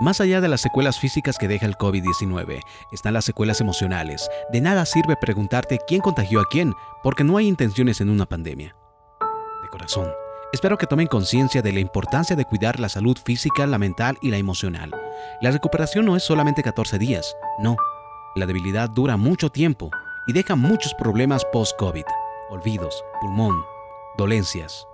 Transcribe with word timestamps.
Más 0.00 0.20
allá 0.20 0.40
de 0.40 0.48
las 0.48 0.60
secuelas 0.60 0.98
físicas 0.98 1.38
que 1.38 1.48
deja 1.48 1.66
el 1.66 1.76
COVID-19, 1.76 2.60
están 2.92 3.14
las 3.14 3.24
secuelas 3.24 3.60
emocionales. 3.60 4.28
De 4.52 4.60
nada 4.60 4.84
sirve 4.84 5.16
preguntarte 5.16 5.78
quién 5.86 6.00
contagió 6.00 6.40
a 6.40 6.46
quién, 6.50 6.74
porque 7.02 7.24
no 7.24 7.36
hay 7.36 7.46
intenciones 7.48 8.00
en 8.00 8.10
una 8.10 8.26
pandemia. 8.26 8.76
De 9.62 9.68
corazón, 9.68 10.10
espero 10.52 10.76
que 10.76 10.86
tomen 10.86 11.06
conciencia 11.06 11.62
de 11.62 11.72
la 11.72 11.80
importancia 11.80 12.36
de 12.36 12.44
cuidar 12.44 12.78
la 12.78 12.88
salud 12.88 13.16
física, 13.24 13.66
la 13.66 13.78
mental 13.78 14.18
y 14.20 14.30
la 14.30 14.36
emocional. 14.36 14.94
La 15.40 15.50
recuperación 15.50 16.04
no 16.04 16.16
es 16.16 16.22
solamente 16.22 16.62
14 16.62 16.98
días, 16.98 17.34
no. 17.58 17.76
La 18.34 18.44
debilidad 18.44 18.90
dura 18.90 19.16
mucho 19.16 19.50
tiempo 19.50 19.90
y 20.26 20.32
deja 20.32 20.56
muchos 20.56 20.92
problemas 20.94 21.44
post-COVID. 21.52 22.04
Olvidos, 22.50 23.02
pulmón, 23.20 23.56
dolencias, 24.18 24.86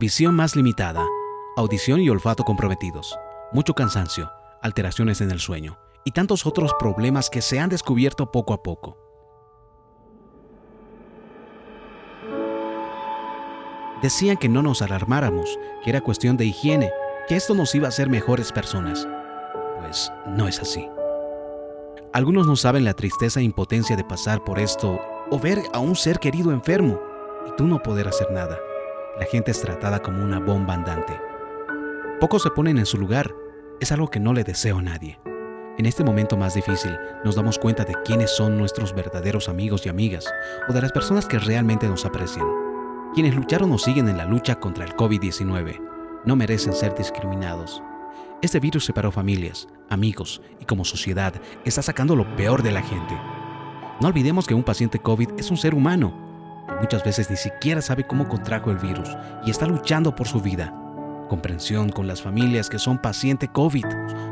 visión 0.00 0.34
más 0.34 0.56
limitada, 0.56 1.04
audición 1.56 2.00
y 2.00 2.10
olfato 2.10 2.44
comprometidos, 2.44 3.16
mucho 3.52 3.74
cansancio, 3.74 4.30
alteraciones 4.62 5.20
en 5.20 5.30
el 5.30 5.40
sueño 5.40 5.78
y 6.04 6.12
tantos 6.12 6.46
otros 6.46 6.74
problemas 6.78 7.30
que 7.30 7.42
se 7.42 7.60
han 7.60 7.70
descubierto 7.70 8.30
poco 8.30 8.52
a 8.52 8.62
poco. 8.62 8.96
Decían 14.02 14.36
que 14.36 14.48
no 14.48 14.62
nos 14.62 14.80
alarmáramos, 14.80 15.58
que 15.82 15.90
era 15.90 16.00
cuestión 16.00 16.36
de 16.36 16.44
higiene, 16.44 16.92
que 17.26 17.36
esto 17.36 17.54
nos 17.54 17.74
iba 17.74 17.86
a 17.86 17.88
hacer 17.88 18.08
mejores 18.08 18.52
personas. 18.52 19.08
Pues 19.80 20.12
no 20.26 20.46
es 20.46 20.60
así. 20.60 20.88
Algunos 22.12 22.46
no 22.46 22.56
saben 22.56 22.84
la 22.84 22.94
tristeza 22.94 23.40
e 23.40 23.42
impotencia 23.42 23.96
de 23.96 24.04
pasar 24.04 24.44
por 24.44 24.58
esto 24.58 25.00
o 25.30 25.38
ver 25.38 25.62
a 25.72 25.78
un 25.78 25.96
ser 25.96 26.20
querido 26.20 26.52
enfermo 26.52 27.00
y 27.46 27.56
tú 27.56 27.66
no 27.66 27.82
poder 27.82 28.08
hacer 28.08 28.30
nada. 28.30 28.58
La 29.18 29.26
gente 29.26 29.50
es 29.50 29.60
tratada 29.60 30.00
como 30.00 30.22
una 30.22 30.38
bomba 30.38 30.74
andante. 30.74 31.27
Pocos 32.20 32.42
se 32.42 32.50
ponen 32.50 32.78
en 32.78 32.86
su 32.86 32.98
lugar 32.98 33.32
es 33.78 33.92
algo 33.92 34.10
que 34.10 34.18
no 34.18 34.32
le 34.32 34.42
deseo 34.42 34.78
a 34.78 34.82
nadie. 34.82 35.20
En 35.78 35.86
este 35.86 36.02
momento 36.02 36.36
más 36.36 36.52
difícil 36.52 36.98
nos 37.24 37.36
damos 37.36 37.60
cuenta 37.60 37.84
de 37.84 37.94
quiénes 38.04 38.34
son 38.34 38.58
nuestros 38.58 38.92
verdaderos 38.92 39.48
amigos 39.48 39.86
y 39.86 39.88
amigas 39.88 40.28
o 40.68 40.72
de 40.72 40.82
las 40.82 40.90
personas 40.90 41.26
que 41.26 41.38
realmente 41.38 41.86
nos 41.86 42.04
aprecian. 42.04 42.44
Quienes 43.14 43.36
lucharon 43.36 43.70
o 43.70 43.78
siguen 43.78 44.08
en 44.08 44.16
la 44.16 44.24
lucha 44.24 44.56
contra 44.56 44.84
el 44.84 44.96
COVID-19 44.96 45.80
no 46.24 46.34
merecen 46.34 46.72
ser 46.72 46.92
discriminados. 46.96 47.84
Este 48.42 48.58
virus 48.58 48.84
separó 48.84 49.12
familias, 49.12 49.68
amigos 49.88 50.42
y 50.58 50.64
como 50.64 50.84
sociedad 50.84 51.34
está 51.64 51.82
sacando 51.82 52.16
lo 52.16 52.34
peor 52.34 52.64
de 52.64 52.72
la 52.72 52.82
gente. 52.82 53.16
No 54.00 54.08
olvidemos 54.08 54.48
que 54.48 54.54
un 54.54 54.64
paciente 54.64 54.98
COVID 54.98 55.38
es 55.38 55.52
un 55.52 55.56
ser 55.56 55.72
humano. 55.72 56.26
muchas 56.80 57.04
veces 57.04 57.30
ni 57.30 57.36
siquiera 57.36 57.80
sabe 57.80 58.08
cómo 58.08 58.26
contrajo 58.26 58.72
el 58.72 58.78
virus 58.78 59.08
y 59.46 59.52
está 59.52 59.66
luchando 59.66 60.16
por 60.16 60.26
su 60.26 60.40
vida 60.40 60.86
comprensión 61.28 61.90
con 61.90 62.06
las 62.06 62.22
familias 62.22 62.68
que 62.68 62.78
son 62.78 62.98
paciente 62.98 63.48
COVID. 63.48 63.84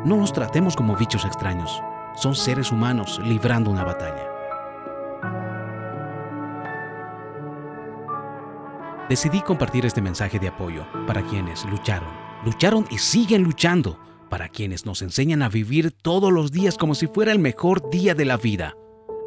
No 0.04 0.16
nos 0.16 0.32
tratemos 0.32 0.74
como 0.74 0.96
bichos 0.96 1.24
extraños. 1.24 1.80
Son 2.16 2.34
seres 2.34 2.72
humanos 2.72 3.20
librando 3.24 3.70
una 3.70 3.84
batalla. 3.84 4.36
Decidí 9.08 9.40
compartir 9.40 9.86
este 9.86 10.02
mensaje 10.02 10.40
de 10.40 10.48
apoyo 10.48 10.84
para 11.06 11.22
quienes 11.22 11.64
lucharon, 11.66 12.08
lucharon 12.44 12.86
y 12.90 12.98
siguen 12.98 13.44
luchando, 13.44 14.00
para 14.28 14.48
quienes 14.48 14.84
nos 14.84 15.00
enseñan 15.00 15.42
a 15.42 15.48
vivir 15.48 15.92
todos 15.92 16.32
los 16.32 16.50
días 16.50 16.76
como 16.76 16.96
si 16.96 17.06
fuera 17.06 17.30
el 17.30 17.38
mejor 17.38 17.88
día 17.88 18.16
de 18.16 18.24
la 18.24 18.36
vida. 18.36 18.74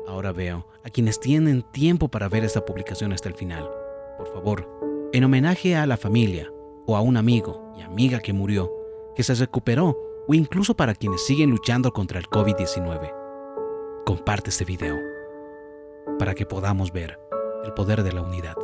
Ahora 0.05 0.33
veo 0.33 0.67
a 0.83 0.89
quienes 0.89 1.21
tienen 1.21 1.61
tiempo 1.71 2.09
para 2.09 2.27
ver 2.27 2.43
esta 2.43 2.65
publicación 2.65 3.13
hasta 3.13 3.29
el 3.29 3.35
final. 3.35 3.69
Por 4.17 4.27
favor, 4.33 5.09
en 5.13 5.23
homenaje 5.23 5.77
a 5.77 5.85
la 5.85 5.95
familia, 5.95 6.51
o 6.89 6.95
a 6.95 7.01
un 7.01 7.17
amigo 7.17 7.71
y 7.77 7.81
amiga 7.81 8.19
que 8.19 8.33
murió, 8.33 8.73
que 9.15 9.23
se 9.23 9.35
recuperó 9.35 9.95
o 10.27 10.33
incluso 10.33 10.75
para 10.75 10.95
quienes 10.95 11.23
siguen 11.23 11.51
luchando 11.51 11.93
contra 11.93 12.19
el 12.19 12.27
COVID-19. 12.27 13.13
Comparte 14.05 14.49
este 14.49 14.65
video 14.65 14.97
para 16.17 16.33
que 16.33 16.47
podamos 16.47 16.91
ver 16.91 17.19
el 17.63 17.73
poder 17.73 18.01
de 18.01 18.11
la 18.11 18.23
unidad. 18.23 18.55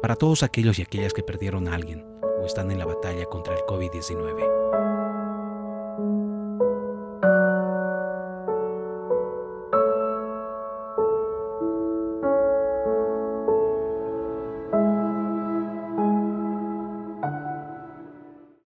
Para 0.00 0.16
todos 0.16 0.42
aquellos 0.42 0.78
y 0.78 0.82
aquellas 0.82 1.12
que 1.12 1.22
perdieron 1.22 1.68
a 1.68 1.74
alguien 1.74 2.06
o 2.40 2.46
están 2.46 2.70
en 2.70 2.78
la 2.78 2.86
batalla 2.86 3.26
contra 3.26 3.54
el 3.54 3.60
COVID-19. 3.60 4.89